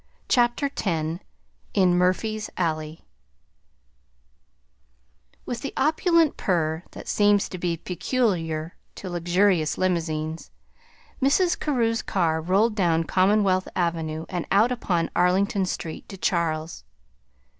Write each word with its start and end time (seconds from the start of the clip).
CHAPTER 0.27 0.65
X 0.65 1.19
IN 1.75 1.93
MURPHY'S 1.95 2.49
ALLEY 2.57 3.05
With 5.45 5.61
the 5.61 5.75
opulent 5.77 6.37
purr 6.37 6.81
that 6.93 7.07
seems 7.07 7.47
to 7.49 7.59
be 7.59 7.77
peculiar 7.77 8.75
to 8.95 9.11
luxurious 9.11 9.77
limousines, 9.77 10.49
Mrs. 11.21 11.59
Carew's 11.59 12.01
car 12.01 12.41
rolled 12.41 12.73
down 12.73 13.03
Commonwealth 13.03 13.67
Avenue 13.75 14.25
and 14.27 14.47
out 14.51 14.71
upon 14.71 15.11
Arlington 15.15 15.67
Street 15.67 16.09
to 16.09 16.17
Charles. 16.17 16.83